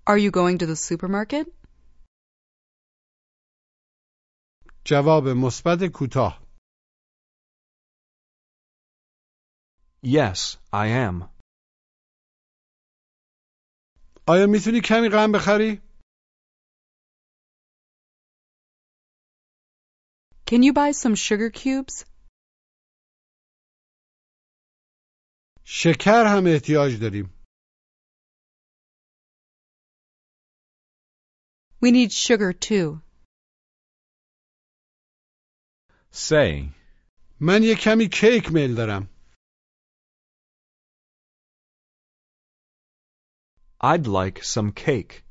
Are 0.07 0.17
you 0.17 0.31
going 0.31 0.57
to 0.59 0.65
the 0.65 0.75
supermarket? 0.75 1.47
جواب 4.85 5.23
مثبت 5.27 5.91
کوتاه 5.93 6.47
Yes, 10.03 10.57
I 10.71 10.87
am. 10.87 11.30
آیا 14.32 14.46
می‌تونی 14.46 14.80
کمی 14.80 15.08
غم 15.08 15.32
بخری؟ 15.32 15.80
Can 20.46 20.62
you 20.62 20.72
buy 20.72 20.90
some 21.02 21.14
sugar 21.14 21.50
cubes? 21.50 22.04
شکر 25.64 26.24
هم 26.26 26.44
احتیاج 26.46 27.00
داریم 27.00 27.26
We 31.82 31.90
need 31.90 32.12
sugar 32.12 32.52
too. 32.52 33.02
Say. 36.12 36.72
من 37.40 37.62
یه 37.62 37.74
کمی 37.74 38.08
کیک 38.08 38.52
میل 38.52 38.74
دارم 38.74 39.11
I'd 43.81 44.07
like 44.07 44.43
some 44.43 44.71
cake. 44.71 45.23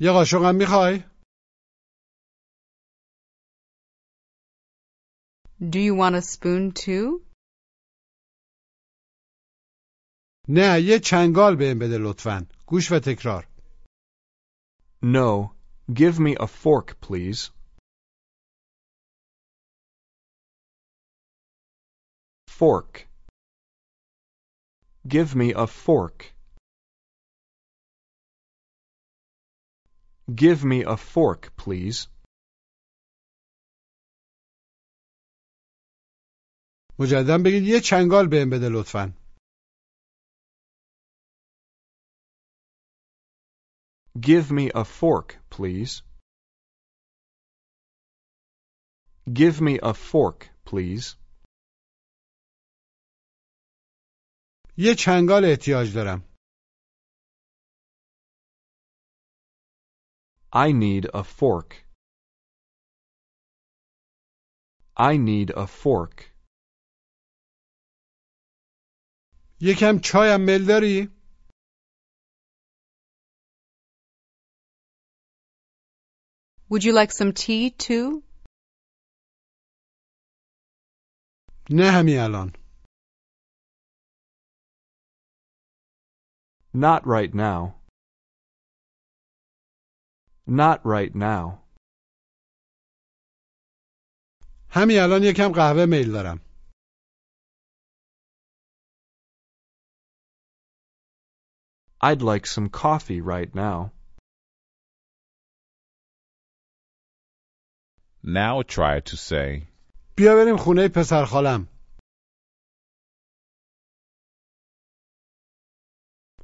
یه 0.00 0.10
قاشقم 0.12 0.54
میخوای؟ 0.54 1.04
Do 5.60 5.78
you 5.78 5.94
want 5.94 6.14
a 6.16 6.22
spoon 6.22 6.72
too? 6.72 7.30
نه 10.48 10.80
یه 10.82 10.98
چنگال 10.98 11.56
بهم 11.56 11.78
بده 11.78 11.98
لطفا 11.98 12.46
گوش 12.66 12.92
و 12.92 12.98
تکرار 12.98 13.46
No, 15.02 15.54
give 15.92 16.18
me 16.20 16.36
a 16.36 16.46
fork, 16.46 17.00
please. 17.00 17.50
Fork. 22.48 23.08
Give 25.06 25.34
me 25.34 25.52
a 25.52 25.66
fork. 25.66 26.34
Give 30.34 30.64
me 30.64 30.84
a 30.84 30.96
fork, 30.96 31.52
please. 31.56 32.08
مجددا 36.98 37.38
بگید 37.44 37.62
یه 37.62 37.80
چنگال 37.80 38.28
بهم 38.28 38.50
بده 38.50 38.68
لطفا 38.68 39.12
Give 44.18 44.50
me 44.50 44.70
a 44.74 44.84
fork, 44.84 45.38
please. 45.50 46.02
Give 49.32 49.60
me 49.60 49.78
a 49.78 49.94
fork, 49.94 50.50
please. 50.64 51.16
یه 54.77 54.95
چنگال 54.99 55.45
احتیاج 55.45 55.93
دارم. 55.95 56.35
I 60.53 60.71
need 60.71 61.05
a 61.13 61.23
fork. 61.23 61.71
I 64.97 65.17
need 65.17 65.49
a 65.49 65.67
fork. 65.67 66.35
یکم 69.61 69.99
چایم 70.03 70.41
میل 70.41 70.65
داری؟ 70.67 71.15
Would 76.69 76.83
you 76.83 76.93
like 76.93 77.11
some 77.11 77.31
tea 77.33 77.69
too? 77.69 78.23
نه 81.69 81.91
همین 81.91 82.19
الان. 82.19 82.64
Not 86.74 87.06
right 87.06 87.34
now. 87.34 87.74
Not 90.46 90.84
right 90.84 91.14
now. 91.14 91.58
همین 94.70 94.98
الان 94.98 95.22
یکم 95.22 95.52
قهوه 95.52 95.86
میل 95.86 96.12
دارم 96.12 96.40
I'd 102.02 102.22
like 102.22 102.46
some 102.46 102.68
coffee 102.70 103.20
right 103.20 103.54
now. 103.54 103.92
Now 108.22 108.62
try 108.62 109.00
to 109.00 109.16
say. 109.16 109.66
بیا 110.16 110.34
بریم 110.34 110.56
خونه 110.56 110.88
پسر 110.88 111.24
خالم 111.24 111.68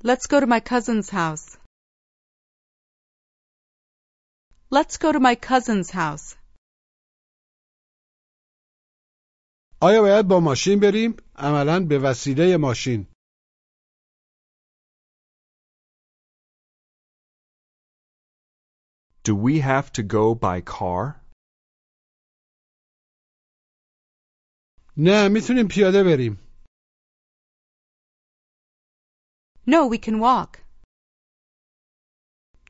Let's 0.03 0.27
go 0.27 0.41
to 0.41 0.47
my 0.47 0.61
cousin's 0.61 1.11
house. 1.11 1.57
Let's 4.71 4.97
go 4.99 5.13
to 5.13 5.21
my 5.21 5.35
cousin's 5.35 5.91
house. 5.91 6.37
آیا 9.81 10.03
باید 10.03 10.29
با 10.29 10.41
ماشین 10.41 10.81
بریم؟ 10.81 11.17
عملا 11.37 11.87
به 11.89 11.99
وسیله 11.99 12.57
ماشین 12.57 13.07
Do 19.25 19.35
we 19.35 19.59
have 19.61 19.93
to 19.93 20.03
go 20.03 20.35
by 20.35 20.61
car? 20.61 21.21
نه 24.97 25.29
میتونیم 25.29 25.69
پیاده 25.69 26.05
بریم 26.05 26.39
No, 29.67 29.87
we 29.89 29.99
can 29.99 30.21
walk. 30.21 30.67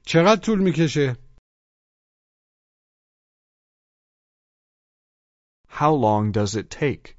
چقدر 0.07 0.41
طول 0.45 0.59
میکشه؟ 0.63 1.17
How 5.69 5.93
long 5.93 6.33
does 6.33 6.55
it 6.57 6.71
take? 6.71 7.17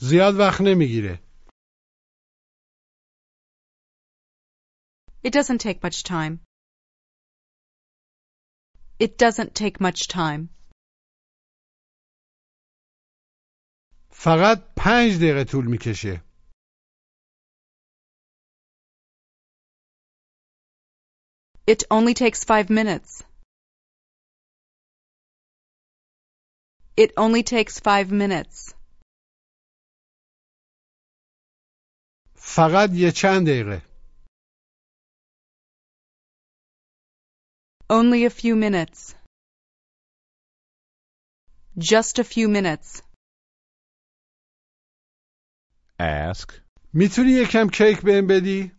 زیاد 0.00 0.34
وقت 0.38 0.60
نمیگیره 0.60 1.28
It 5.24 5.32
doesn't 5.32 5.60
take 5.60 5.82
much 5.82 6.04
time. 6.04 6.34
It 9.00 9.18
doesn't 9.18 9.54
take 9.54 9.80
much 9.80 10.08
time. 10.08 10.48
فقط 14.10 14.58
پنج 14.76 15.16
دقیقه 15.16 15.44
طول 15.52 15.66
میکشه 15.66 16.22
It 21.66 21.84
only 21.90 22.14
takes 22.14 22.44
five 22.44 22.70
minutes. 22.70 23.22
It 26.96 27.12
only 27.16 27.42
takes 27.42 27.78
five 27.78 28.10
minutes. 28.10 28.74
فقط 32.34 32.90
یه 32.92 33.10
چند 33.10 33.46
دقیقه 33.46 33.82
Only 37.90 38.24
a 38.24 38.30
few 38.30 38.54
minutes. 38.56 39.14
Just 41.78 42.18
a 42.18 42.24
few 42.24 42.48
minutes. 42.48 43.02
Ask. 46.00 46.52
میتونی 46.94 47.30
یکم 47.30 47.68
کیک 47.72 48.00
بهم 48.02 48.26
بدی؟ 48.26 48.72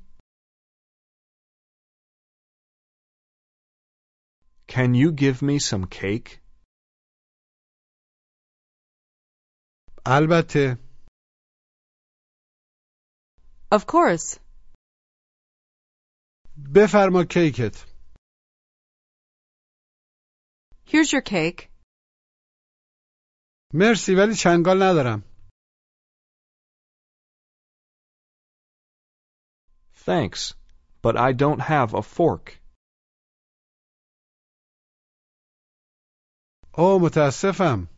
Can 4.74 4.94
you 4.94 5.12
give 5.12 5.42
me 5.42 5.60
some 5.60 5.86
cake? 5.86 6.40
البته 10.08 10.78
Of 13.72 13.86
course. 13.86 14.40
بفرما 16.58 17.24
کیکت 17.24 17.86
Here's 20.86 21.12
your 21.14 21.22
cake. 21.22 21.70
مرسی 23.74 24.16
ولی 24.16 24.34
چنگال 24.36 24.78
ندارم 24.84 25.24
Thanks, 30.10 30.54
but 31.04 31.16
I 31.18 31.34
don't 31.34 31.60
have 31.62 31.94
a 31.94 32.02
fork. 32.02 32.60
متاسفم 36.79 37.89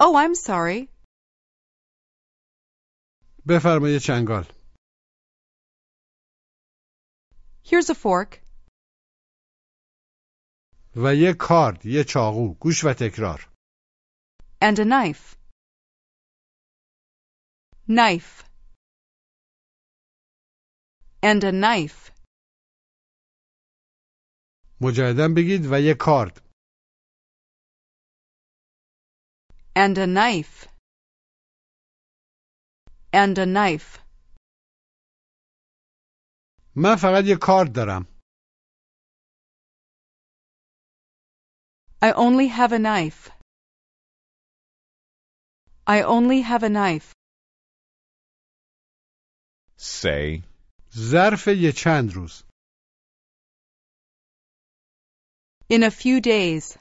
Oh, 0.00 0.14
I'm 0.16 0.34
sorry. 0.34 0.88
بفرما 3.48 3.88
یه 3.88 3.98
چنگال 4.00 4.44
Here's 7.64 7.90
a 7.90 7.94
fork. 7.94 8.42
و 10.96 11.14
یه 11.14 11.34
کارد 11.38 11.86
یه 11.86 12.04
چاقو 12.04 12.54
گوش 12.54 12.84
و 12.84 12.92
تکرار 13.00 13.48
And 14.62 14.78
a 14.78 14.84
knife. 14.84 15.36
Knife. 17.88 18.44
And 21.22 21.44
a 21.44 21.52
knife. 21.52 22.15
مجددا 24.80 25.28
بگید 25.36 25.66
و 25.70 25.80
یه 25.80 25.94
کارد 26.00 26.46
And 29.76 29.98
a 29.98 30.06
knife. 30.06 30.68
And 33.12 33.38
a 33.38 33.46
knife. 33.46 34.00
من 36.76 36.96
فقط 36.96 37.24
یه 37.24 37.36
کارد 37.40 37.72
دارم 37.72 38.06
I 42.02 42.12
only 42.12 42.48
have 42.48 42.72
a 42.72 42.78
knife. 42.78 43.30
I 45.86 46.02
only 46.02 46.42
have 46.42 46.62
a 46.62 46.68
knife. 46.68 47.12
Say. 49.78 50.42
ظرف 50.96 51.46
یه 51.46 51.72
چند 51.72 52.12
روز 52.12 52.45
In 55.69 55.83
a 55.83 55.91
few 55.91 56.19
days. 56.19 56.77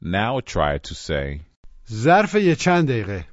Now 0.00 0.40
try 0.40 0.78
to 0.78 0.94
say. 0.94 1.40
ظرف 1.90 2.34
یه 2.34 2.54
چند 2.54 2.88
دقیقه 2.88 3.26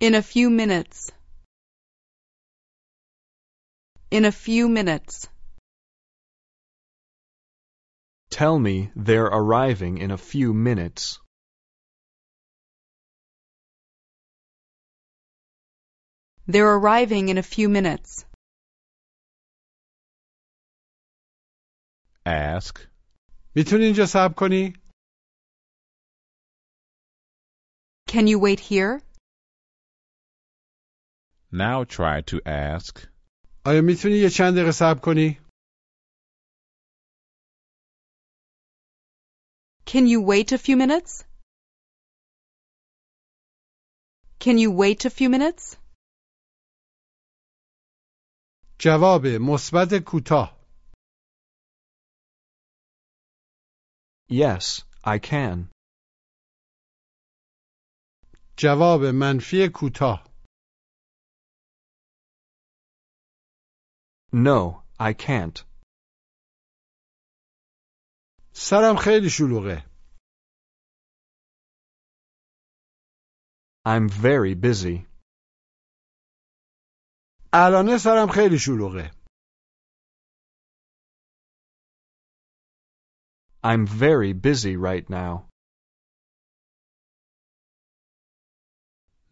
In 0.00 0.14
a 0.14 0.22
few 0.22 0.50
minutes. 0.50 1.12
In 4.10 4.24
a 4.24 4.32
few 4.32 4.68
minutes. 4.68 5.28
Tell 8.30 8.58
me 8.58 8.90
they're 8.96 9.32
arriving 9.40 9.98
in 9.98 10.10
a 10.10 10.18
few 10.18 10.52
minutes. 10.52 11.20
They're 16.46 16.74
arriving 16.74 17.28
in 17.28 17.38
a 17.38 17.42
few 17.42 17.68
minutes. 17.68 18.26
Ask. 22.26 22.78
میتونی 23.56 23.84
اینجا 23.84 24.06
صبر 24.06 24.34
کنی؟ 24.34 24.72
Can 28.08 28.26
you 28.26 28.38
wait 28.38 28.60
here? 28.60 29.02
Now 31.52 31.84
try 31.84 32.20
to 32.30 32.36
ask. 32.46 33.08
آیا 33.66 33.80
میتونی 33.82 34.14
یه 34.14 34.30
چند 34.30 34.54
دقیقه 34.54 34.72
صبر 34.72 35.00
کنی؟ 35.00 35.40
Can 39.86 40.06
you 40.06 40.20
wait 40.20 40.52
a 40.52 40.58
few 40.58 40.76
minutes? 40.76 41.24
Can 44.40 44.58
you 44.58 44.70
wait 44.70 45.04
a 45.04 45.10
few 45.10 45.28
minutes? 45.28 45.76
جواب 48.78 49.26
مثبت 49.26 49.94
کوتاه 50.06 50.57
Yes, 54.29 54.83
I 55.03 55.17
can. 55.17 55.69
جواب 58.57 59.01
منفی 59.15 59.69
کوتاه 59.75 60.23
No, 64.33 64.83
I 64.99 65.13
can't. 65.13 65.65
سرم 68.53 68.95
خیلی 68.95 69.29
شلوغه. 69.29 69.85
I'm 73.85 74.09
very 74.09 74.55
busy. 74.55 75.07
الانه 77.53 77.97
سرم 77.97 78.27
خیلی 78.35 78.59
شلوغه. 78.59 79.18
I'm 83.62 83.86
very 83.86 84.32
busy 84.32 84.76
right 84.76 85.08
now. 85.10 85.46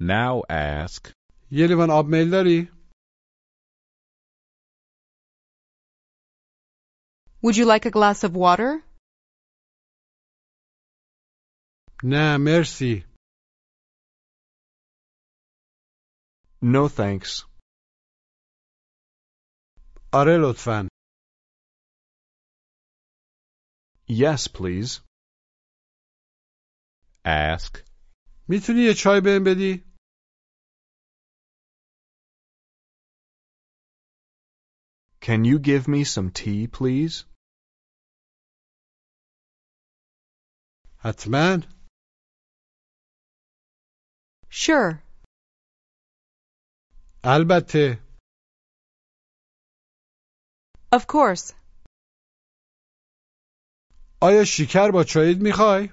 Now 0.01 0.42
ask. 0.49 1.12
یه 1.51 1.66
لیوان 1.66 1.90
آب 1.90 2.07
میل 2.09 2.31
داری؟ 2.31 2.71
Would 7.42 7.57
you 7.57 7.66
like 7.66 7.87
a 7.87 7.90
glass 7.90 8.25
of 8.25 8.37
water? 8.37 8.85
نه 12.05 12.37
مرسی. 12.38 13.05
No 16.62 16.88
thanks. 16.88 17.45
آره 20.12 20.37
لطفا. 20.42 20.88
Yes, 24.09 24.49
please. 24.49 25.01
Ask. 27.25 27.79
میتونی 28.49 28.81
یه 28.81 28.95
چای 28.95 29.21
بهم 29.21 29.45
بدی؟ 29.45 29.92
Can 35.21 35.45
you 35.45 35.59
give 35.61 35.87
me 35.87 36.05
some 36.05 36.31
tea, 36.31 36.66
please? 36.66 37.25
حتما. 40.99 41.62
Sure. 44.49 45.03
البته. 47.25 47.99
Of 50.92 51.07
course. 51.07 51.55
آیا 54.23 54.45
شکر 54.45 54.90
با 54.90 55.05
چایت 55.05 55.38
میخوای؟ 55.42 55.88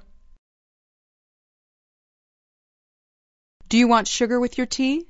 Do 3.69 3.77
you 3.77 3.87
want 3.87 4.07
sugar 4.07 4.39
with 4.39 4.57
your 4.57 4.65
tea? 4.65 5.09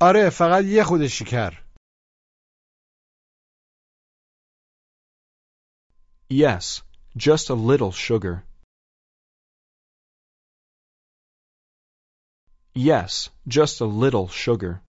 آره 0.00 0.30
فقط 0.30 0.64
یه 0.64 0.84
خود 0.84 1.06
شکر. 1.06 1.66
Yes, 6.28 6.82
just 7.16 7.50
a 7.50 7.54
little 7.54 7.92
sugar. 7.92 8.44
Yes, 12.74 13.30
just 13.48 13.80
a 13.80 13.86
little 14.02 14.28
sugar. 14.28 14.82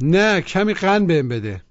نه 0.00 0.40
کمی 0.40 0.74
قند 0.74 1.08
بهم 1.08 1.28
بده. 1.28 1.66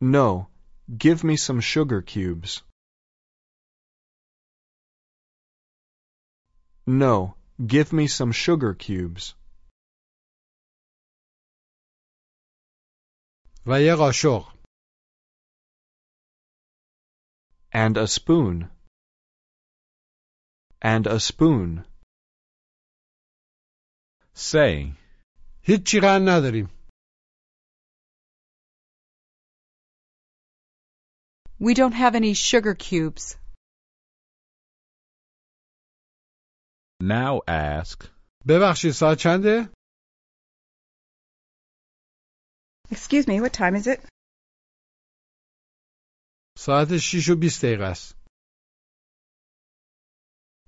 No, 0.00 0.48
give 0.96 1.22
me 1.24 1.36
some 1.36 1.60
sugar 1.60 2.00
cubes. 2.00 2.62
No, 6.86 7.36
give 7.66 7.92
me 7.92 8.06
some 8.06 8.32
sugar 8.32 8.74
cubes. 8.74 9.34
و 13.66 13.80
یه 13.80 13.94
قاشق. 13.94 14.60
And 17.72 17.96
a 17.96 18.06
spoon. 18.06 18.70
And 20.82 21.06
a 21.06 21.20
spoon. 21.20 21.84
Say. 24.34 24.96
هیچی 25.62 26.00
قند 26.02 26.28
نداریم. 26.28 26.68
We 31.60 31.74
don't 31.74 31.92
have 31.92 32.14
any 32.14 32.32
sugar 32.34 32.74
cubes. 32.74 33.36
Now 37.02 37.40
ask. 37.48 37.98
ببخشید 38.48 38.92
ساعت 38.92 39.18
چنده؟ 39.18 39.72
Excuse 42.90 43.26
me, 43.26 43.40
what 43.40 43.52
time 43.52 43.76
is 43.76 43.86
it? 43.86 44.08
ساعت 46.58 46.88
6 46.98 47.28
و 47.28 47.34
20 47.34 47.64
دقیقه 47.64 47.84
است. 47.84 48.14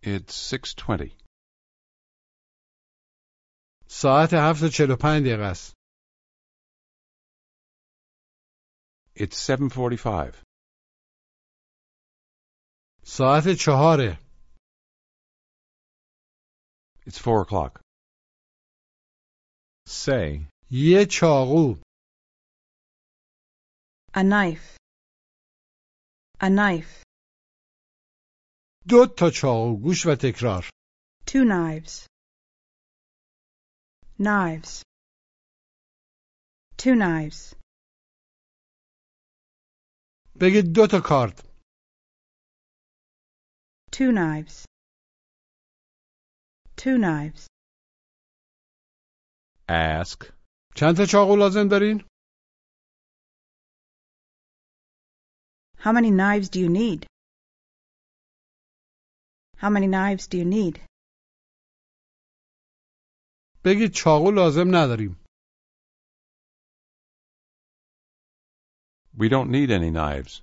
It's 0.02 0.55
6.20. 0.55 1.22
ساعت 3.88 4.31
7 4.33 4.62
و 4.62 4.68
45 4.68 5.22
دقیقه 5.26 5.42
است. 5.42 5.74
It's 9.16 9.37
7.45. 9.37 10.35
ساعت 13.05 13.44
4 13.59 14.18
It's 17.07 17.18
4 17.18 17.44
o'clock. 17.44 17.81
Say. 19.88 20.48
یه 20.70 21.07
چاقو. 21.11 21.74
A 24.14 24.22
knife. 24.22 24.78
A 26.40 26.48
knife. 26.48 27.02
دو 28.88 29.07
تا 29.18 29.31
چاقو. 29.31 29.76
گوش 29.83 30.07
و 30.07 30.14
تکرار. 30.20 30.70
Two 31.26 31.44
knives. 31.44 32.07
Knives. 34.18 34.83
Two 36.78 36.94
knives. 36.94 37.55
بگید 40.40 40.64
دو 40.74 40.87
تا 40.90 41.00
کارت. 41.05 41.37
Two 43.92 44.11
knives. 44.12 44.66
Two 46.76 46.98
knives. 46.98 47.46
Ask. 49.68 50.33
چند 50.76 50.96
تا 50.96 51.05
چاقو 51.12 51.37
لازم 51.37 51.68
دارین؟ 51.70 52.05
How 55.85 55.92
many 55.92 56.11
knives 56.11 56.48
do 56.48 56.61
you 56.61 56.68
need? 56.68 57.07
How 59.57 59.70
many 59.70 59.88
knives 59.88 60.28
do 60.28 60.38
you 60.38 60.44
need? 60.44 60.81
بگید 63.67 63.91
چاقو 63.93 64.32
لازم 64.32 64.67
نداریم. 64.75 65.23
We 69.19 69.30
don't 69.30 69.49
need 69.49 69.69
any 69.80 69.91
knives. 69.91 70.41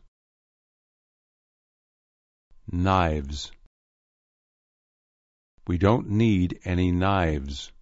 Knives. 2.67 3.53
We 5.69 5.79
don't 5.79 6.07
need 6.23 6.51
any 6.65 6.91
knives. 6.91 7.73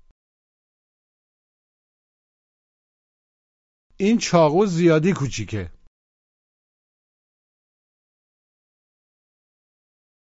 این 4.01 4.19
چاقو 4.19 4.67
زیادی 4.67 5.13
کوچیکه. 5.17 5.73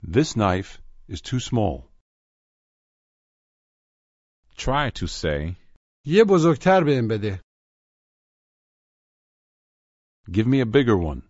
This 0.03 0.35
knife 0.37 0.79
is 1.09 1.21
too 1.21 1.41
small. 1.41 1.90
Try 4.60 4.92
to 5.00 5.08
say. 5.08 5.56
یه 6.06 6.24
بزرگتر 6.30 6.84
بهم 6.84 7.08
بده. 7.08 7.42
Give 10.32 10.48
me 10.48 10.60
a 10.62 10.66
bigger 10.66 10.98
one. 10.98 11.22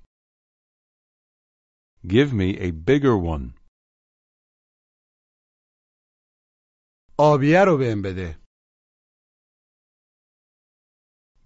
Give 2.07 2.31
me 2.33 2.49
a 2.59 2.71
bigger 2.71 3.17
one. 3.17 3.53
آبیه 7.19 7.63
رو 7.65 7.77
بهم 7.77 8.01
بده. 8.01 8.39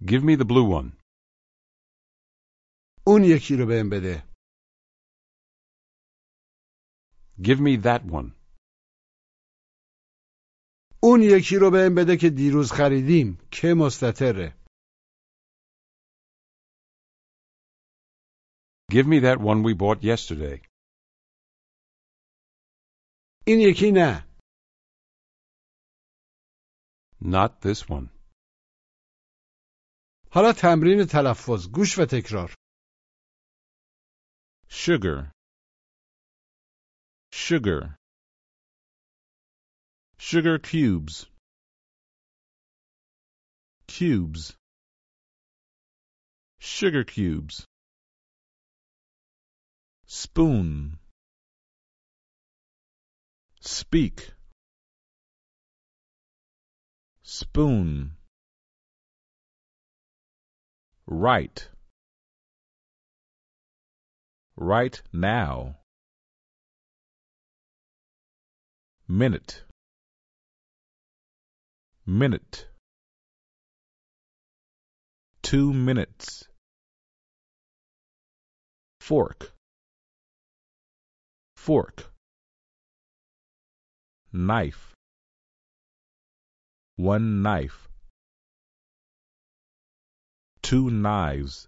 Give 0.02 0.22
me 0.24 0.36
the 0.36 0.44
blue 0.44 0.68
one. 0.80 1.00
اون 3.06 3.24
یکی 3.24 3.56
رو 3.56 3.66
بهم 3.66 3.90
بده. 3.90 4.30
Give 7.42 7.60
me 7.60 7.76
that 7.86 8.02
one. 8.04 8.32
اون 11.05 11.21
یکی 11.21 11.55
رو 11.55 11.71
بهم 11.71 11.95
بده 11.95 12.17
که 12.17 12.29
دیروز 12.29 12.71
خریدیم. 12.71 13.37
که 13.51 13.67
مستطره. 13.77 14.47
Give 18.91 19.07
me 19.13 19.19
that 19.27 19.39
one 19.51 19.59
we 19.67 19.73
bought 19.73 20.01
yesterday. 20.03 20.57
این 23.47 23.59
یکی 23.59 23.91
نه 23.91 24.25
Not 27.21 27.51
this 27.61 27.81
one. 27.89 28.09
حالا 30.31 30.53
تمرین 30.53 31.05
تلفظ 31.05 31.67
گوش 31.71 31.99
و 31.99 32.05
تکرار 32.05 32.55
sugar, 34.69 35.31
sugar, 37.31 37.81
sugar 40.17 40.57
cubes, 40.57 41.27
cubes, 43.87 44.55
sugar 46.59 47.03
cubes, 47.03 47.65
spoon, 50.05 50.97
speak, 53.59 54.31
spoon, 57.23 58.11
right. 61.05 61.69
right 64.57 65.01
now. 65.11 65.75
Minute. 69.07 69.64
Minute. 72.07 72.67
Two 75.41 75.73
minutes. 75.73 76.47
Fork. 79.01 79.53
Fork. 81.55 82.11
Knife. 84.31 84.93
One 86.95 87.41
knife. 87.41 87.87
Two 90.61 90.89
knives 90.89 91.67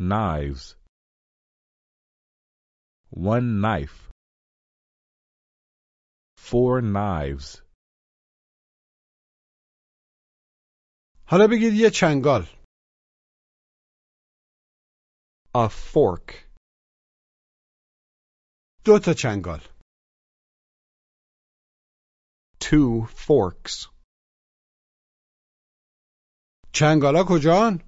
knives 0.00 0.76
one 3.10 3.60
knife 3.60 4.08
four 6.36 6.80
knives 6.80 7.60
حالا 11.30 11.46
بگید 11.50 11.72
یه 11.74 11.90
چنگال 11.94 12.42
A 15.54 15.68
fork. 15.92 16.28
دو 18.84 18.98
تا 19.04 19.12
چنگال 19.22 19.60
Two 22.64 23.06
forks. 23.26 23.74
چنگالا 26.74 27.24
کجان؟ 27.28 27.78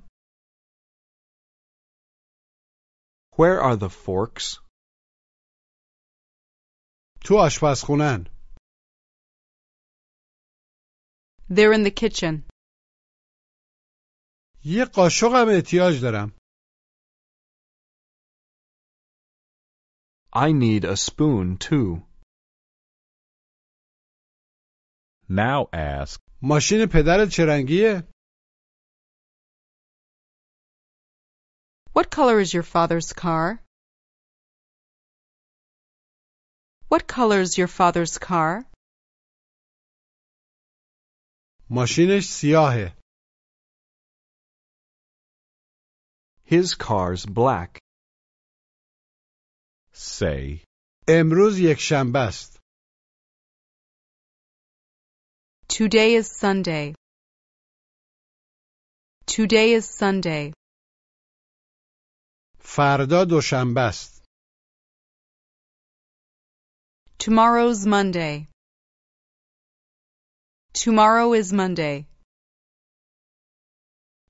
Where 3.32 3.60
are 3.62 3.76
the 3.76 3.88
forks? 3.88 4.60
تو 7.24 7.34
آشپزخونن 7.46 8.24
They're 11.50 11.72
in 11.72 11.82
the 11.82 11.90
kitchen. 11.90 12.49
یه 14.64 14.84
قاشقم 14.84 15.46
احتیاج 15.48 16.02
دارم 16.02 16.32
I 20.32 20.52
need 20.52 20.84
a 20.84 20.96
spoon 20.96 21.58
too. 21.58 22.02
now 25.28 25.68
ask 25.72 26.20
ماشین 26.42 26.86
پدرت 26.92 27.28
چه 27.32 27.42
رنگیه؟ 27.48 28.08
What 31.94 32.10
color 32.10 32.40
is 32.40 32.54
your 32.54 32.62
father's 32.62 33.12
car? 33.12 33.64
What 36.88 37.06
color 37.06 37.40
is 37.40 37.58
your 37.58 37.68
father's 37.68 38.18
car? 38.18 38.70
ماشینش 41.70 42.24
سیاهه 42.28 42.99
His 46.49 46.75
car's 46.75 47.25
black. 47.25 47.79
say 49.93 50.63
امروز 51.07 51.59
یک 51.59 51.79
شنبه 51.79 52.19
است 52.19 52.59
Today 55.69 56.15
is 56.15 56.27
Sunday. 56.43 56.95
Today 59.27 59.73
is 59.73 59.85
Sunday. 59.89 60.53
فردا 62.59 63.25
دوشنبه 63.25 63.81
است 63.81 64.23
Tomorrow's 67.19 67.85
Monday. 67.85 68.47
Tomorrow 70.73 71.33
is 71.33 71.51
Monday. 71.53 72.05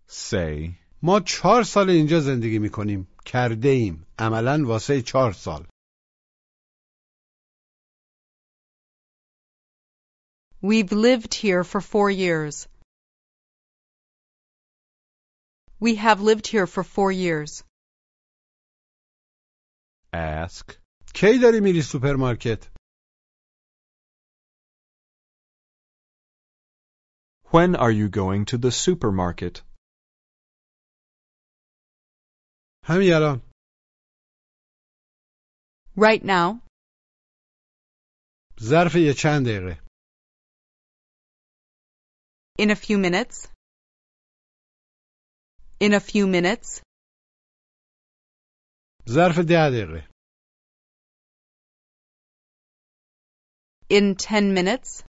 say 0.07 0.78
ما 1.03 1.19
چهار 1.19 1.63
سال 1.63 1.89
اینجا 1.89 2.19
زندگی 2.19 2.59
میکنیم 2.59 3.07
کرده 3.25 3.69
ایم 3.69 4.05
عملا 4.19 4.63
واسه 4.67 5.01
چهار 5.01 5.33
سال 5.33 5.67
We've 10.61 10.91
lived 10.91 11.33
here 11.35 11.63
for 11.63 11.79
four 11.79 12.09
years. 12.09 12.67
We 15.79 15.95
have 15.95 16.21
lived 16.21 16.47
here 16.47 16.65
for 16.65 16.83
four 16.83 17.11
years. 17.11 17.63
ask 20.13 20.71
کی 21.13 21.39
داری 21.41 21.59
میری 21.63 21.81
سوپرمارکت؟ 21.81 22.71
When 27.51 27.75
are 27.75 27.91
you 27.91 28.09
going 28.09 28.45
to 28.45 28.57
the 28.57 28.71
supermarket? 28.71 29.61
همین 32.89 33.13
الان 33.13 33.41
Right 35.97 36.23
now, 36.23 36.61
ظرف 38.59 38.95
یه 38.95 39.13
چند 39.13 39.45
دقیقه 39.47 39.85
in 42.59 42.69
a 42.71 42.75
few 42.75 42.97
minutes. 42.97 43.47
In 45.79 45.93
a 45.93 45.99
few 45.99 46.27
minutes. 46.27 46.81
ظرف 49.09 49.35
ده 49.49 49.69
دقیقه 49.69 50.09
In 53.91 54.15
ten 54.15 54.53
minutes. 54.53 55.03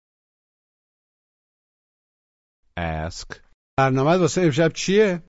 ask 2.77 3.41
برنامه 3.79 4.17
واسه 4.21 4.41
امشب 4.45 4.71
چیه؟ 4.75 5.23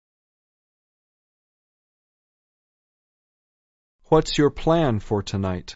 What's 4.10 4.38
your 4.38 4.50
plan 4.50 5.00
for 5.00 5.22
tonight? 5.22 5.74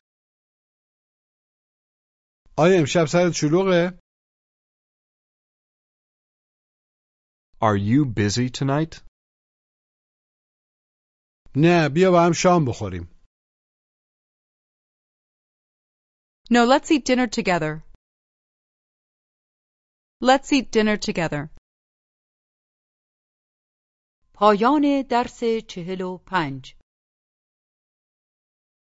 آیا 2.58 2.78
امشب 2.80 3.04
سرت 3.12 3.32
شلوغه؟ 3.34 3.98
Are 7.60 7.76
you 7.76 8.04
busy 8.04 8.50
tonight? 8.50 9.02
نه 11.56 11.88
بیا 11.94 12.10
با 12.10 12.26
هم 12.26 12.32
شام 12.32 12.64
بخوریم 12.68 13.18
No, 16.50 16.64
let's 16.64 16.90
eat 16.90 17.04
dinner 17.04 17.26
together. 17.26 17.84
Let's 20.22 20.52
eat 20.52 20.70
dinner 20.72 20.96
together. 20.96 21.50
پایان 24.34 25.02
درس 25.10 25.40
چهل 25.68 26.00
و 26.00 26.18
پنج 26.18 26.76